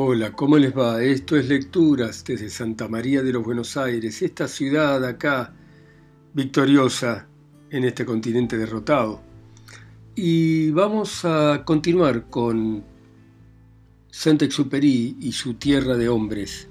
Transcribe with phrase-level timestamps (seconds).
[0.00, 1.02] Hola, ¿cómo les va?
[1.02, 5.52] Esto es Lecturas desde Santa María de los Buenos Aires, esta ciudad acá
[6.34, 7.26] victoriosa
[7.70, 9.20] en este continente derrotado.
[10.14, 12.84] Y vamos a continuar con
[14.12, 16.68] Saint-Exupéry y su Tierra de Hombres,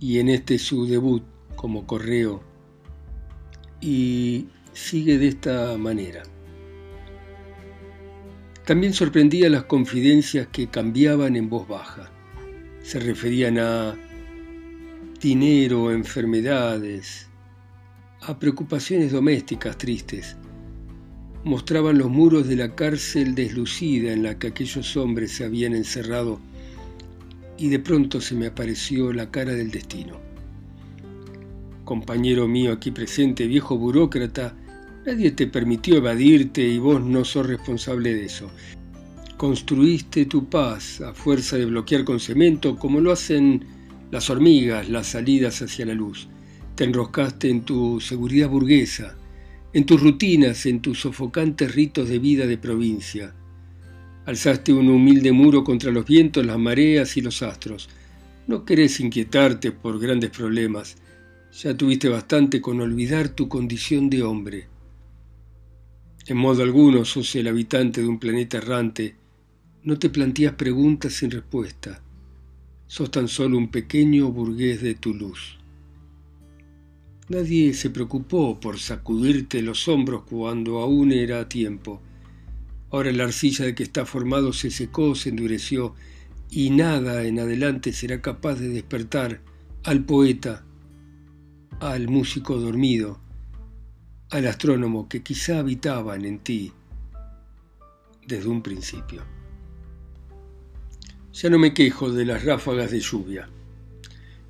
[0.00, 1.24] y en este su debut
[1.56, 2.42] como correo,
[3.82, 6.22] y sigue de esta manera.
[8.64, 12.13] También sorprendía las confidencias que cambiaban en voz baja.
[12.84, 13.96] Se referían a
[15.20, 17.26] dinero, enfermedades,
[18.20, 20.36] a preocupaciones domésticas tristes.
[21.42, 26.38] Mostraban los muros de la cárcel deslucida en la que aquellos hombres se habían encerrado
[27.58, 30.20] y de pronto se me apareció la cara del destino.
[31.84, 34.54] Compañero mío aquí presente, viejo burócrata,
[35.06, 38.50] Nadie te permitió evadirte y vos no sos responsable de eso.
[39.36, 43.64] Construiste tu paz a fuerza de bloquear con cemento como lo hacen
[44.10, 46.28] las hormigas las salidas hacia la luz.
[46.76, 49.16] Te enroscaste en tu seguridad burguesa,
[49.72, 53.34] en tus rutinas, en tus sofocantes ritos de vida de provincia.
[54.24, 57.88] Alzaste un humilde muro contra los vientos, las mareas y los astros.
[58.46, 60.96] No querés inquietarte por grandes problemas.
[61.60, 64.68] Ya tuviste bastante con olvidar tu condición de hombre.
[66.26, 69.23] En modo alguno sos el habitante de un planeta errante.
[69.84, 72.00] No te planteas preguntas sin respuesta.
[72.86, 75.58] Sos tan solo un pequeño burgués de tu luz.
[77.28, 82.00] Nadie se preocupó por sacudirte los hombros cuando aún era tiempo.
[82.90, 85.94] Ahora la arcilla de que está formado se secó, se endureció,
[86.48, 89.42] y nada en adelante será capaz de despertar
[89.82, 90.64] al poeta,
[91.80, 93.20] al músico dormido,
[94.30, 96.72] al astrónomo que quizá habitaban en ti
[98.26, 99.33] desde un principio.
[101.34, 103.48] Ya no me quejo de las ráfagas de lluvia.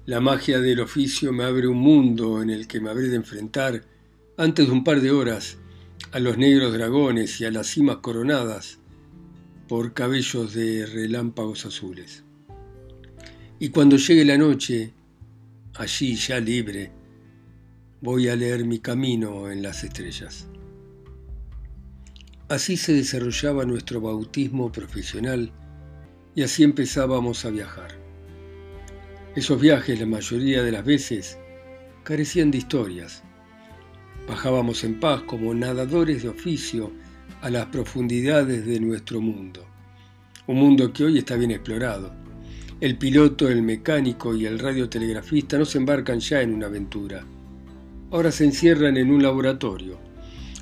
[0.04, 3.82] La magia del oficio me abre un mundo en el que me habré de enfrentar
[4.36, 5.56] antes de un par de horas
[6.12, 8.80] a los negros dragones y a las cimas coronadas
[9.66, 12.22] por cabellos de relámpagos azules.
[13.58, 14.92] Y cuando llegue la noche,
[15.76, 16.92] allí ya libre,
[18.02, 20.48] voy a leer mi camino en las estrellas.
[22.50, 25.50] Así se desarrollaba nuestro bautismo profesional
[26.34, 27.98] y así empezábamos a viajar.
[29.36, 31.38] Esos viajes la mayoría de las veces
[32.02, 33.22] carecían de historias.
[34.28, 36.92] Bajábamos en paz como nadadores de oficio
[37.40, 39.66] a las profundidades de nuestro mundo.
[40.46, 42.14] Un mundo que hoy está bien explorado.
[42.80, 47.24] El piloto, el mecánico y el radiotelegrafista no se embarcan ya en una aventura
[48.14, 49.98] ahora se encierran en un laboratorio.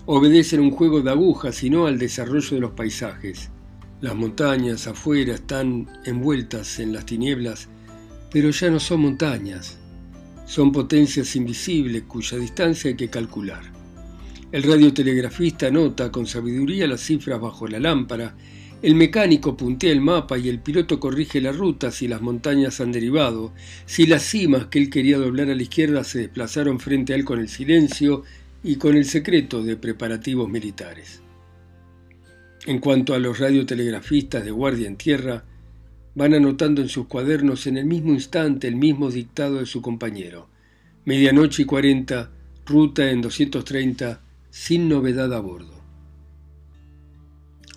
[0.06, 3.50] Obedecen un juego de agujas y no al desarrollo de los paisajes.
[4.02, 7.68] Las montañas afuera están envueltas en las tinieblas,
[8.32, 9.78] pero ya no son montañas.
[10.44, 13.62] Son potencias invisibles cuya distancia hay que calcular.
[14.50, 18.34] El radiotelegrafista anota con sabiduría las cifras bajo la lámpara,
[18.82, 22.90] el mecánico puntea el mapa y el piloto corrige la ruta si las montañas han
[22.90, 23.52] derivado,
[23.86, 27.24] si las cimas que él quería doblar a la izquierda se desplazaron frente a él
[27.24, 28.24] con el silencio
[28.64, 31.21] y con el secreto de preparativos militares.
[32.64, 35.44] En cuanto a los radiotelegrafistas de guardia en tierra,
[36.14, 40.48] van anotando en sus cuadernos en el mismo instante el mismo dictado de su compañero.
[41.04, 42.30] Medianoche y cuarenta,
[42.64, 45.82] ruta en 230, sin novedad a bordo.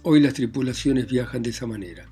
[0.04, 2.06] Hoy las tripulaciones viajan de esa manera.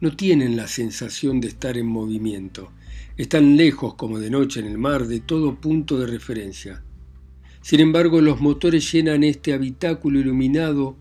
[0.00, 2.70] No tienen la sensación de estar en movimiento.
[3.16, 6.84] Están lejos como de noche en el mar de todo punto de referencia.
[7.60, 10.96] Sin embargo, los motores llenan este habitáculo iluminado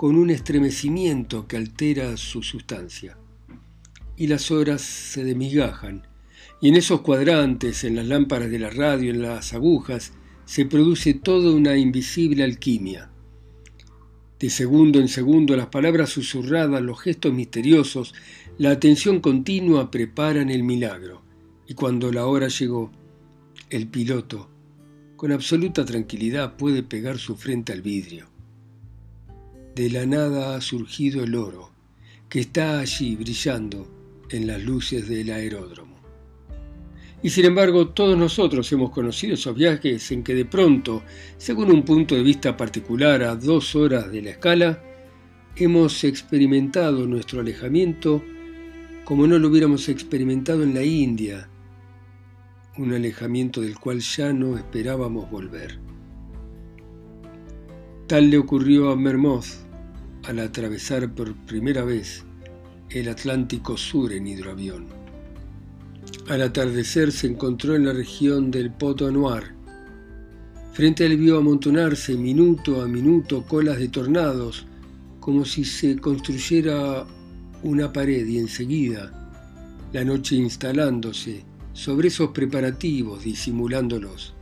[0.00, 3.18] con un estremecimiento que altera su sustancia.
[4.16, 6.06] Y las horas se demigajan,
[6.58, 10.14] y en esos cuadrantes, en las lámparas de la radio, en las agujas,
[10.46, 13.10] se produce toda una invisible alquimia.
[14.38, 18.14] De segundo en segundo las palabras susurradas, los gestos misteriosos,
[18.56, 21.20] la atención continua preparan el milagro.
[21.66, 22.90] Y cuando la hora llegó,
[23.68, 24.48] el piloto,
[25.16, 28.29] con absoluta tranquilidad, puede pegar su frente al vidrio.
[29.74, 31.70] De la nada ha surgido el oro,
[32.28, 33.86] que está allí brillando
[34.30, 35.96] en las luces del aeródromo.
[37.22, 41.02] Y sin embargo, todos nosotros hemos conocido esos viajes en que de pronto,
[41.36, 44.82] según un punto de vista particular a dos horas de la escala,
[45.56, 48.22] hemos experimentado nuestro alejamiento
[49.04, 51.48] como no lo hubiéramos experimentado en la India,
[52.78, 55.89] un alejamiento del cual ya no esperábamos volver.
[58.10, 59.58] Tal le ocurrió a Mermoz
[60.24, 62.24] al atravesar por primera vez
[62.88, 64.86] el Atlántico Sur en hidroavión.
[66.28, 69.54] Al atardecer se encontró en la región del Poto Noir.
[70.72, 74.66] Frente a él vio amontonarse minuto a minuto colas de tornados,
[75.20, 77.06] como si se construyera
[77.62, 79.30] una pared y enseguida
[79.92, 84.34] la noche instalándose sobre esos preparativos, disimulándolos.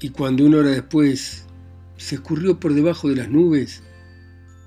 [0.00, 1.44] Y cuando una hora después
[2.00, 3.82] se escurrió por debajo de las nubes,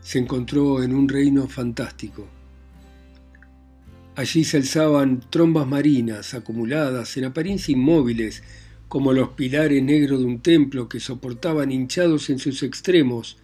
[0.02, 2.28] se encontró en un reino fantástico.
[4.16, 8.44] Allí se alzaban trombas marinas acumuladas, en apariencia inmóviles,
[8.88, 13.38] como los pilares negros de un templo que soportaban hinchados en sus extremos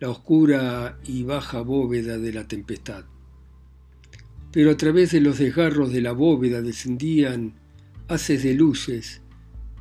[0.00, 3.04] la oscura y baja bóveda de la tempestad.
[4.50, 7.54] Pero a través de los desgarros de la bóveda descendían
[8.08, 9.20] haces de luces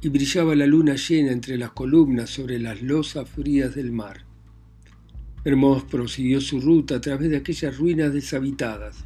[0.01, 4.25] y brillaba la luna llena entre las columnas sobre las losas frías del mar.
[5.43, 8.97] Hermos prosiguió su ruta a través de aquellas ruinas deshabitadas,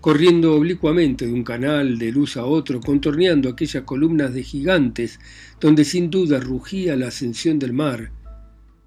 [0.00, 5.18] corriendo oblicuamente de un canal de luz a otro, contorneando aquellas columnas de gigantes
[5.60, 8.12] donde sin duda rugía la ascensión del mar,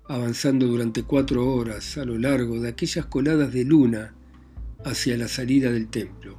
[0.08, 4.14] avanzando durante cuatro horas a lo largo de aquellas coladas de luna
[4.84, 6.38] hacia la salida del templo.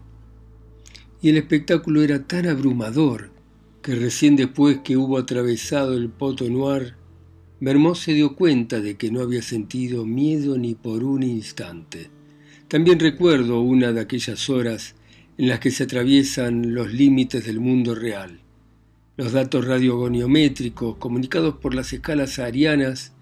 [1.20, 3.35] Y el espectáculo era tan abrumador
[3.86, 6.94] que recién después que hubo atravesado el Poto Noir,
[7.60, 12.10] Mermós se dio cuenta de que no había sentido miedo ni por un instante.
[12.66, 14.96] También recuerdo una de aquellas horas
[15.38, 18.40] en las que se atraviesan los límites del mundo real.
[19.16, 23.12] Los datos radiogoniométricos comunicados por las escalas arianas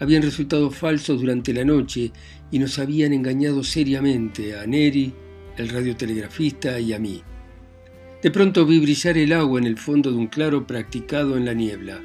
[0.00, 2.12] habían resultado falsos durante la noche
[2.50, 5.12] y nos habían engañado seriamente a Neri,
[5.58, 7.22] el radiotelegrafista y a mí.
[8.24, 11.52] De pronto vi brillar el agua en el fondo de un claro practicado en la
[11.52, 12.00] niebla.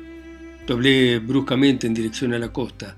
[0.68, 2.98] Doblé bruscamente en dirección a la costa.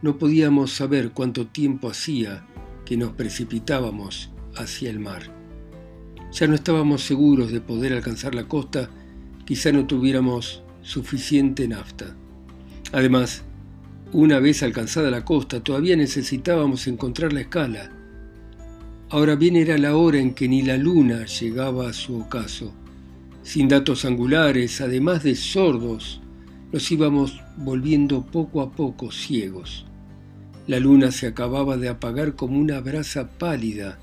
[0.00, 2.46] No podíamos saber cuánto tiempo hacía
[2.86, 5.24] que nos precipitábamos hacia el mar.
[6.32, 8.88] Ya no estábamos seguros de poder alcanzar la costa,
[9.44, 12.16] quizá no tuviéramos suficiente nafta.
[12.92, 13.42] Además,
[14.12, 17.92] una vez alcanzada la costa, todavía necesitábamos encontrar la escala
[19.12, 22.72] Ahora bien era la hora en que ni la luna llegaba a su ocaso.
[23.42, 26.22] Sin datos angulares, además de sordos,
[26.72, 29.84] nos íbamos volviendo poco a poco ciegos.
[30.66, 33.98] La luna se acababa de apagar como una brasa pálida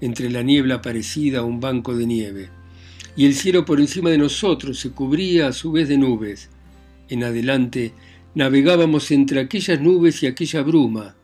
[0.00, 2.48] entre la niebla parecida a un banco de nieve,
[3.16, 6.50] y el cielo por encima de nosotros se cubría a su vez de nubes.
[7.08, 7.94] En adelante
[8.36, 11.16] navegábamos entre aquellas nubes y aquella bruma,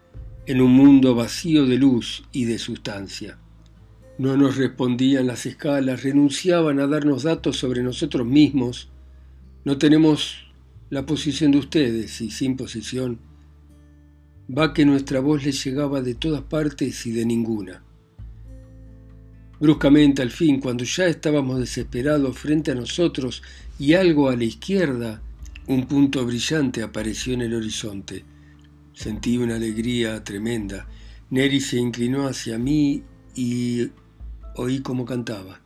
[0.48, 3.36] en un mundo vacío de luz y de sustancia.
[4.16, 8.88] No nos respondían las escalas, renunciaban a darnos datos sobre nosotros mismos.
[9.66, 10.46] No tenemos
[10.88, 13.18] la posición de ustedes y sin posición,
[14.48, 17.82] va que nuestra voz les llegaba de todas partes y de ninguna.
[19.60, 23.42] Bruscamente, al fin, cuando ya estábamos desesperados frente a nosotros
[23.78, 25.20] y algo a la izquierda,
[25.66, 28.24] un punto brillante apareció en el horizonte.
[28.98, 30.88] Sentí una alegría tremenda.
[31.30, 33.04] Neri se inclinó hacia mí
[33.36, 33.90] y
[34.56, 35.60] oí cómo cantaba.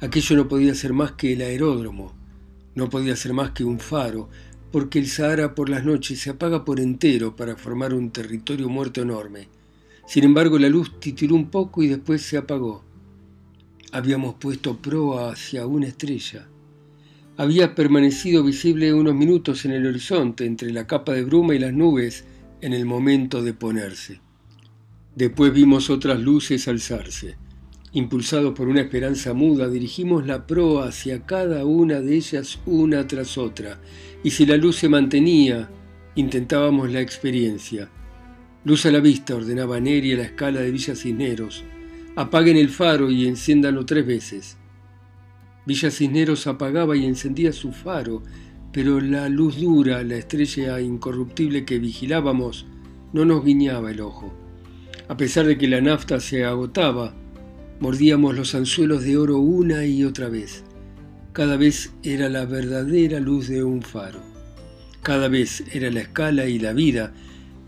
[0.00, 2.12] Aquello no podía ser más que el aeródromo,
[2.74, 4.28] no podía ser más que un faro,
[4.72, 9.00] porque el Sahara por las noches se apaga por entero para formar un territorio muerto
[9.00, 9.46] enorme.
[10.04, 12.82] Sin embargo, la luz titiró un poco y después se apagó.
[13.92, 16.48] Habíamos puesto proa hacia una estrella.
[17.36, 21.72] Había permanecido visible unos minutos en el horizonte, entre la capa de bruma y las
[21.72, 22.24] nubes,
[22.62, 24.20] en el momento de ponerse.
[25.14, 27.36] Después vimos otras luces alzarse.
[27.92, 33.36] Impulsados por una esperanza muda, dirigimos la proa hacia cada una de ellas una tras
[33.36, 33.78] otra,
[34.24, 35.68] y si la luz se mantenía,
[36.14, 37.90] intentábamos la experiencia.
[38.64, 41.64] Luz a la vista, ordenaba Neri a la escala de Villa Cisneros.
[42.14, 44.56] Apaguen el faro y enciéndanlo tres veces.
[45.66, 48.22] Villa Cisneros apagaba y encendía su faro,
[48.72, 52.66] pero la luz dura, la estrella incorruptible que vigilábamos,
[53.12, 54.32] no nos guiñaba el ojo.
[55.08, 57.14] A pesar de que la nafta se agotaba,
[57.80, 60.64] mordíamos los anzuelos de oro una y otra vez.
[61.32, 64.20] Cada vez era la verdadera luz de un faro.
[65.02, 67.12] Cada vez era la escala y la vida,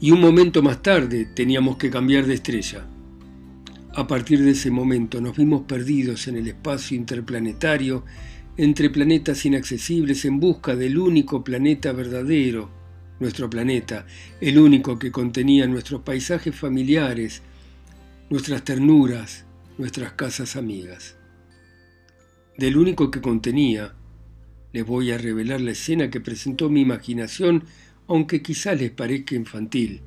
[0.00, 2.87] y un momento más tarde teníamos que cambiar de estrella.
[3.94, 8.04] A partir de ese momento nos vimos perdidos en el espacio interplanetario
[8.56, 12.70] entre planetas inaccesibles en busca del único planeta verdadero,
[13.18, 14.06] nuestro planeta,
[14.40, 17.42] el único que contenía nuestros paisajes familiares,
[18.30, 19.44] nuestras ternuras,
[19.76, 21.16] nuestras casas amigas.
[22.56, 23.94] Del único que contenía,
[24.73, 27.64] les voy a revelar la escena que presentó mi imaginación,
[28.06, 30.00] aunque quizá les parezca infantil.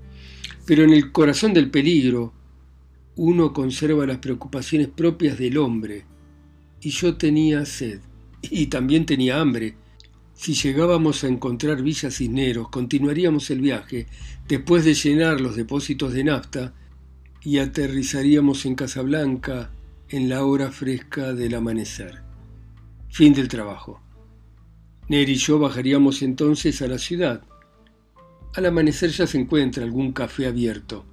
[0.66, 2.34] Pero en el corazón del peligro,
[3.18, 6.06] uno conserva las preocupaciones propias del hombre,
[6.80, 8.00] y yo tenía sed,
[8.42, 9.76] y también tenía hambre.
[10.34, 14.08] Si llegábamos a encontrar Villa Cisneros, continuaríamos el viaje,
[14.48, 16.74] después de llenar los depósitos de nafta,
[17.44, 19.72] y aterrizaríamos en Casablanca
[20.10, 22.22] en la hora fresca del amanecer.
[23.10, 24.02] Fin del trabajo.
[25.10, 27.42] Neri y yo bajaríamos entonces a la ciudad.
[28.54, 31.06] Al amanecer ya se encuentra algún café abierto.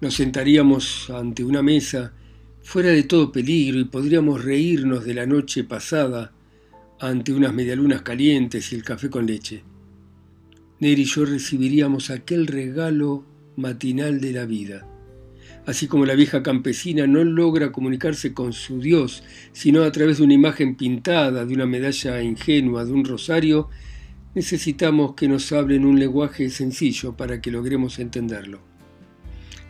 [0.00, 2.14] Nos sentaríamos ante una mesa
[2.62, 6.32] fuera de todo peligro y podríamos reírnos de la noche pasada
[7.00, 9.62] ante unas medialunas calientes y el café con leche.
[10.80, 13.24] Neri y yo recibiríamos aquel regalo
[13.56, 14.86] matinal de la vida.
[15.66, 20.24] Así como la vieja campesina no logra comunicarse con su Dios, sino a través de
[20.24, 23.68] una imagen pintada, de una medalla ingenua, de un rosario,
[24.34, 28.60] necesitamos que nos hablen un lenguaje sencillo para que logremos entenderlo.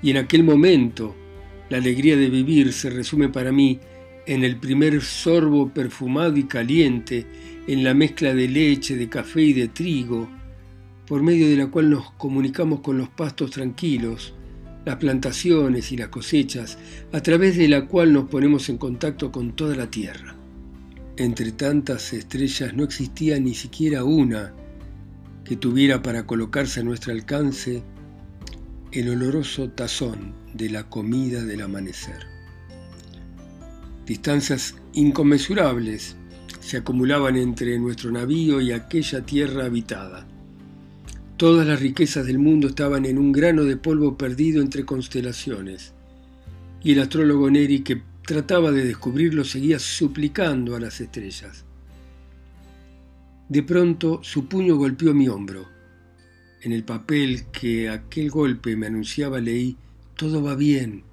[0.02, 1.14] Y en aquel momento,
[1.68, 3.80] la alegría de vivir se resume para mí
[4.30, 7.26] en el primer sorbo perfumado y caliente,
[7.66, 10.28] en la mezcla de leche, de café y de trigo,
[11.08, 14.32] por medio de la cual nos comunicamos con los pastos tranquilos,
[14.84, 16.78] las plantaciones y las cosechas,
[17.10, 20.36] a través de la cual nos ponemos en contacto con toda la tierra.
[21.16, 24.54] Entre tantas estrellas no existía ni siquiera una
[25.44, 27.82] que tuviera para colocarse a nuestro alcance
[28.92, 32.29] el oloroso tazón de la comida del amanecer.
[34.06, 36.16] Distancias inconmensurables
[36.60, 40.26] se acumulaban entre nuestro navío y aquella tierra habitada.
[41.36, 45.94] Todas las riquezas del mundo estaban en un grano de polvo perdido entre constelaciones,
[46.82, 51.64] y el astrólogo Neri, que trataba de descubrirlo, seguía suplicando a las estrellas.
[53.48, 55.66] De pronto su puño golpeó mi hombro.
[56.62, 59.76] En el papel que aquel golpe me anunciaba leí,
[60.14, 61.04] todo va bien,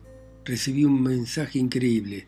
[0.46, 2.27] recibí un mensaje increíble.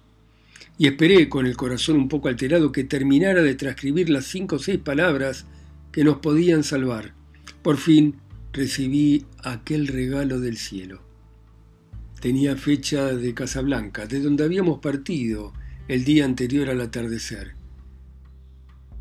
[0.80, 4.60] Y esperé, con el corazón un poco alterado, que terminara de transcribir las cinco o
[4.60, 5.46] seis palabras
[5.92, 7.14] que nos podían salvar.
[7.62, 8.16] Por fin
[8.54, 11.02] recibí aquel regalo del cielo.
[12.22, 15.52] Tenía fecha de Casablanca, de donde habíamos partido
[15.90, 17.56] el día anterior al atardecer.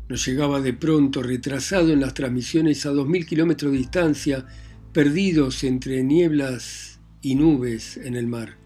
[0.09, 4.45] Nos llegaba de pronto, retrasado en las transmisiones a dos mil kilómetros de distancia,
[4.91, 8.58] perdidos entre nieblas y nubes en el mar.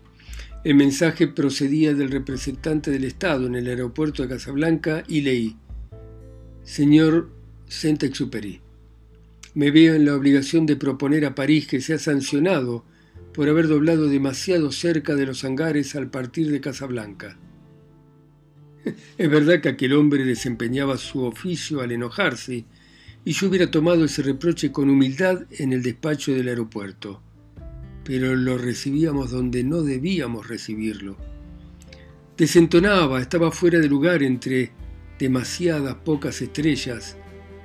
[0.63, 5.57] El mensaje procedía del representante del Estado en el aeropuerto de Casablanca y leí:
[6.63, 7.29] Señor
[7.67, 8.61] Saint-Exupéry,
[9.55, 12.85] me veo en la obligación de proponer a París que sea sancionado
[13.33, 17.37] por haber doblado demasiado cerca de los hangares al partir de Casablanca.
[19.17, 22.65] Es verdad que aquel hombre desempeñaba su oficio al enojarse,
[23.25, 27.21] y yo hubiera tomado ese reproche con humildad en el despacho del aeropuerto,
[28.03, 31.17] pero lo recibíamos donde no debíamos recibirlo.
[32.37, 34.71] Desentonaba, estaba fuera de lugar entre
[35.19, 37.15] demasiadas pocas estrellas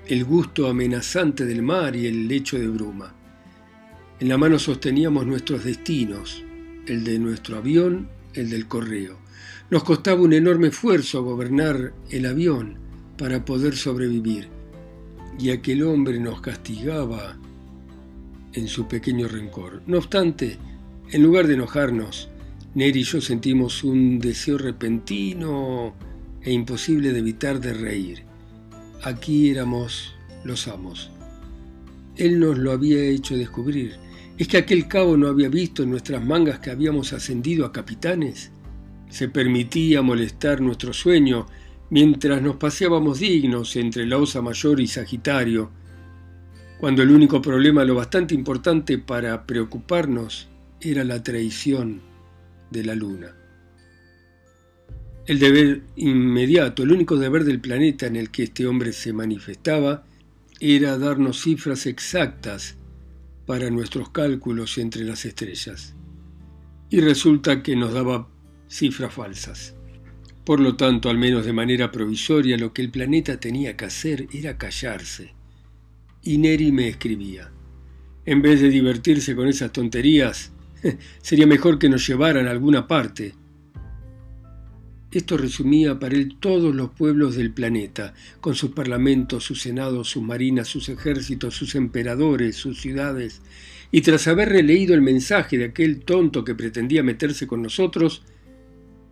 [0.07, 3.14] el gusto amenazante del mar y el lecho de bruma.
[4.21, 6.42] En la mano sosteníamos nuestros destinos,
[6.87, 9.18] el de nuestro avión, el del correo.
[9.71, 12.78] Nos costaba un enorme esfuerzo gobernar el avión
[13.18, 14.49] para poder sobrevivir,
[15.38, 17.37] y aquel hombre nos castigaba
[18.59, 19.83] en su pequeño rencor.
[19.87, 20.59] No obstante,
[21.11, 22.29] en lugar de enojarnos,
[22.75, 25.95] Neri y yo sentimos un deseo repentino
[26.43, 28.25] e imposible de evitar de reír.
[29.03, 31.11] Aquí éramos los amos.
[32.17, 33.97] Él nos lo había hecho descubrir.
[34.37, 38.53] ¿Es que aquel cabo no había visto en nuestras mangas que habíamos ascendido a capitanes?
[39.09, 41.47] Se permitía molestar nuestro sueño
[41.91, 45.71] mientras nos paseábamos dignos entre la Osa Mayor y Sagitario,
[46.78, 50.49] cuando el único problema lo bastante importante para preocuparnos
[50.80, 52.00] era la traición
[52.70, 53.35] de la luna.
[55.26, 60.04] El deber inmediato, el único deber del planeta en el que este hombre se manifestaba,
[60.61, 62.76] era darnos cifras exactas
[63.44, 65.94] para nuestros cálculos entre las estrellas.
[66.90, 68.28] Y resulta que nos daba
[68.68, 69.75] cifras falsas.
[70.44, 74.28] Por lo tanto, al menos de manera provisoria, lo que el planeta tenía que hacer
[74.32, 75.38] era callarse.
[76.28, 77.50] Y Neri me escribía,
[78.26, 80.52] en vez de divertirse con esas tonterías,
[81.23, 83.32] sería mejor que nos llevaran a alguna parte,
[85.11, 90.23] esto resumía para él todos los pueblos del planeta, con sus parlamentos, sus senados, sus
[90.23, 93.40] marinas, sus ejércitos, sus emperadores, sus ciudades,
[93.90, 98.23] y tras haber releído el mensaje de aquel tonto que pretendía meterse con nosotros,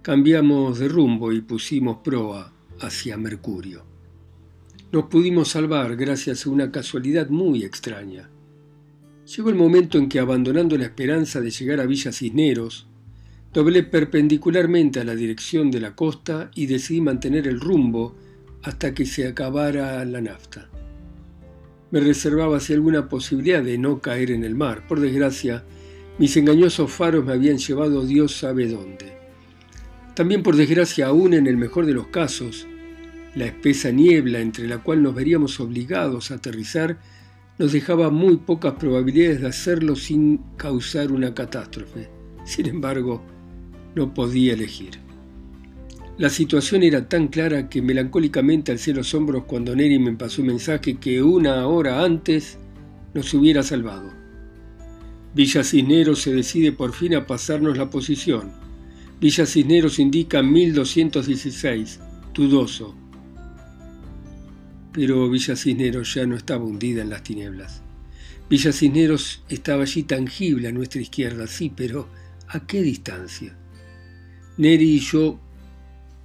[0.02, 3.95] cambiamos de rumbo y pusimos proa hacia Mercurio.
[4.96, 8.30] Nos pudimos salvar gracias a una casualidad muy extraña.
[9.26, 12.86] Llegó el momento en que, abandonando la esperanza de llegar a Villa Cisneros,
[13.52, 18.16] Doblé perpendicularmente a la dirección de la costa y decidí mantener el rumbo
[18.62, 20.70] hasta que se acabara la nafta.
[21.90, 24.88] Me reservaba así alguna posibilidad de no caer en el mar.
[24.88, 25.62] Por desgracia,
[26.18, 29.12] mis engañosos faros me habían llevado Dios sabe dónde.
[30.14, 32.66] También por desgracia, aún en el mejor de los casos,
[33.36, 36.98] la espesa niebla entre la cual nos veríamos obligados a aterrizar
[37.58, 42.08] nos dejaba muy pocas probabilidades de hacerlo sin causar una catástrofe.
[42.44, 43.22] Sin embargo,
[43.94, 44.98] no podía elegir.
[46.18, 50.48] La situación era tan clara que melancólicamente alcé los hombros cuando Neri me pasó un
[50.48, 52.58] mensaje que una hora antes
[53.12, 54.10] nos hubiera salvado.
[55.34, 58.52] Villa Cisneros se decide por fin a pasarnos la posición.
[59.20, 62.00] Villa Cisneros indica 1216,
[62.32, 63.05] Tudoso.
[64.96, 67.82] Pero Villa Cisneros ya no estaba hundida en las tinieblas.
[68.48, 72.08] Villa Cisneros estaba allí tangible a nuestra izquierda, sí, pero
[72.48, 73.54] ¿a qué distancia?
[74.56, 75.38] Neri y yo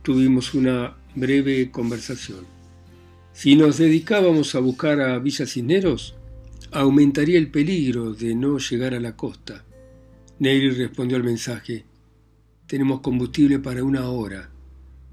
[0.04, 2.46] tuvimos una breve conversación.
[3.34, 6.16] Si nos dedicábamos a buscar a Villa Cisneros,
[6.72, 9.66] aumentaría el peligro de no llegar a la costa.
[10.40, 11.84] Neri respondió al mensaje.
[12.68, 14.50] Tenemos combustible para una hora,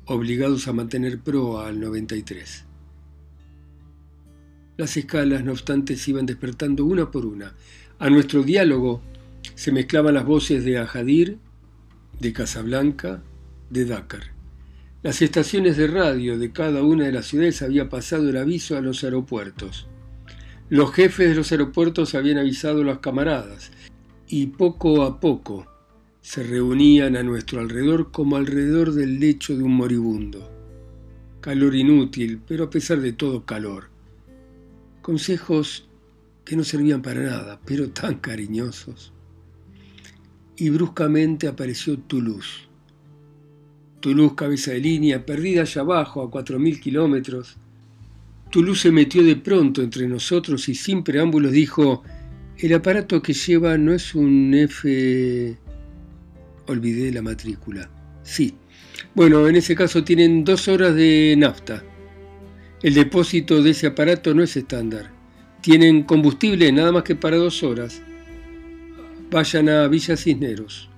[0.04, 2.67] obligados a mantener proa al 93.
[4.78, 7.52] Las escalas, no obstante, se iban despertando una por una.
[7.98, 9.02] A nuestro diálogo
[9.56, 11.38] se mezclaban las voces de Ajadir
[12.20, 13.20] de Casablanca,
[13.70, 14.32] de Dakar.
[15.02, 18.80] Las estaciones de radio de cada una de las ciudades había pasado el aviso a
[18.80, 19.88] los aeropuertos.
[20.68, 23.72] Los jefes de los aeropuertos habían avisado a los camaradas
[24.28, 25.66] y poco a poco
[26.20, 30.48] se reunían a nuestro alrededor como alrededor del lecho de un moribundo.
[31.40, 33.97] Calor inútil, pero a pesar de todo calor.
[35.08, 35.88] Consejos
[36.44, 39.14] que no servían para nada, pero tan cariñosos
[40.54, 42.68] y bruscamente apareció Toulouse.
[44.00, 47.56] Toulouse, cabeza de línea, perdida allá abajo a cuatro mil kilómetros.
[48.50, 52.02] Toulouse se metió de pronto entre nosotros y sin preámbulos dijo,
[52.58, 55.56] el aparato que lleva no es un F...
[56.66, 57.88] Olvidé la matrícula.
[58.22, 58.54] Sí.
[59.14, 61.82] Bueno, en ese caso tienen dos horas de nafta.
[62.80, 65.10] El depósito de ese aparato no es estándar.
[65.60, 68.00] Tienen combustible nada más que para dos horas
[69.30, 70.88] vayan a Villa Cisneros.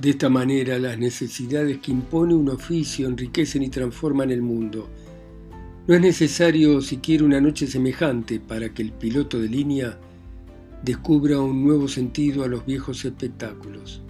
[0.00, 4.88] De esta manera las necesidades que impone un oficio enriquecen y transforman el mundo.
[5.86, 9.98] No es necesario siquiera una noche semejante para que el piloto de línea
[10.82, 14.02] descubra un nuevo sentido a los viejos espectáculos.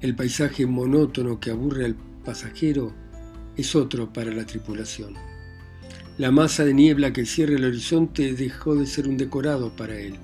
[0.00, 2.92] El paisaje monótono que aburre al pasajero
[3.56, 5.27] es otro para la tripulación.
[6.18, 10.18] La masa de niebla que cierra el horizonte dejó de ser un decorado para él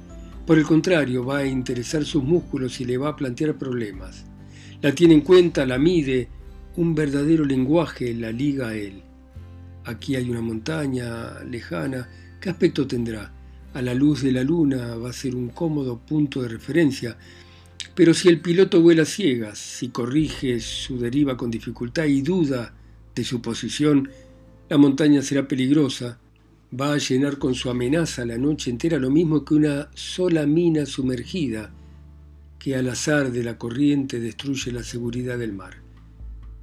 [0.47, 4.27] por el contrario, va a interesar sus músculos y le va a plantear problemas.
[4.83, 6.29] La tiene en cuenta, la mide,
[6.77, 9.03] un verdadero lenguaje la liga a él.
[9.87, 12.11] Aquí hay una montaña lejana,
[12.43, 13.33] ¿qué aspecto tendrá?
[13.73, 17.17] A la luz de la luna va a ser un cómodo punto de referencia,
[17.95, 22.75] pero si el piloto vuela ciegas, si corrige su deriva con dificultad y duda
[23.15, 24.11] de su posición,
[24.68, 26.18] la montaña será peligrosa
[26.79, 30.87] va a llenar con su amenaza la noche entera lo mismo que una sola mina
[30.87, 31.72] sumergida
[32.59, 35.83] que al azar de la corriente destruye la seguridad del mar.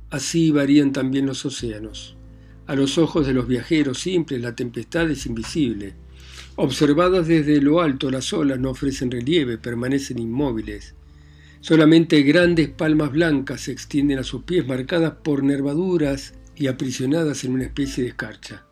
[0.10, 2.18] Así varían también los océanos.
[2.66, 5.94] A los ojos de los viajeros simples la tempestad es invisible.
[6.56, 10.96] Observadas desde lo alto las olas no ofrecen relieve, permanecen inmóviles.
[11.60, 17.54] Solamente grandes palmas blancas se extienden a sus pies marcadas por nervaduras y aprisionadas en
[17.54, 18.66] una especie de escarcha.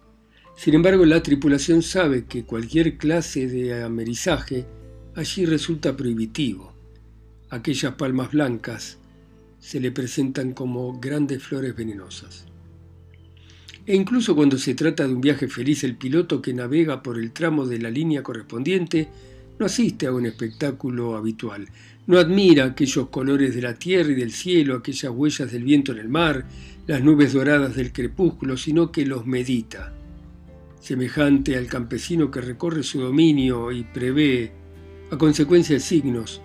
[0.56, 4.66] Sin embargo, la tripulación sabe que cualquier clase de amerizaje
[5.16, 6.74] allí resulta prohibitivo.
[7.50, 8.98] Aquellas palmas blancas
[9.60, 12.46] se le presentan como grandes flores venenosas.
[13.86, 17.32] E incluso cuando se trata de un viaje feliz, el piloto que navega por el
[17.32, 19.10] tramo de la línea correspondiente
[19.58, 21.68] no asiste a un espectáculo habitual,
[22.08, 25.98] no admira aquellos colores de la tierra y del cielo, aquellas huellas del viento en
[25.98, 26.46] el mar,
[26.90, 29.94] las nubes doradas del crepúsculo, sino que los medita.
[30.82, 34.52] Semejante al campesino que recorre su dominio y prevé,
[35.12, 36.42] a consecuencia de signos,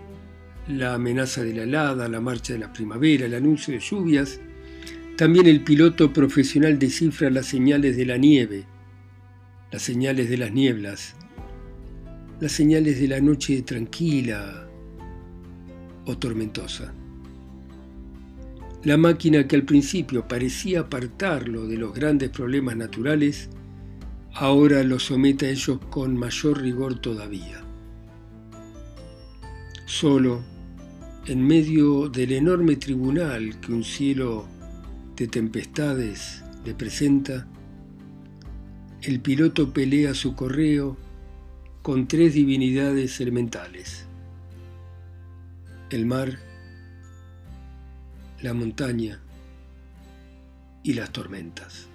[0.69, 4.39] la amenaza de la helada, la marcha de la primavera, el anuncio de lluvias,
[5.17, 8.67] también el piloto profesional descifra las señales de la nieve,
[9.73, 11.17] las señales de las nieblas,
[12.39, 14.69] las señales de la noche tranquila
[16.05, 16.93] o tormentosa.
[18.85, 23.49] La máquina que al principio parecía apartarlo de los grandes problemas naturales,
[24.35, 27.63] ahora los somete a ellos con mayor rigor todavía.
[29.87, 30.43] Solo,
[31.27, 34.47] en medio del enorme tribunal que un cielo
[35.17, 37.47] de tempestades le presenta,
[39.01, 40.99] el piloto pelea su correo
[41.81, 44.07] con tres divinidades elementales,
[45.89, 46.39] el mar,
[48.45, 49.23] la montaña
[50.83, 51.89] y las tormentas.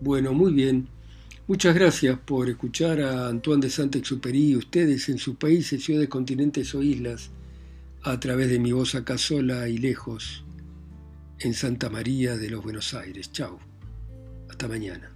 [0.00, 0.88] Bueno, muy bien.
[1.46, 6.74] Muchas gracias por escuchar a Antoine de Saint-Exupéry y ustedes en sus países, ciudades, continentes
[6.74, 7.30] o islas
[8.02, 10.44] a través de mi voz acá sola y lejos
[11.38, 13.30] en Santa María de los Buenos Aires.
[13.30, 13.60] Chao.
[14.48, 15.13] Hasta mañana.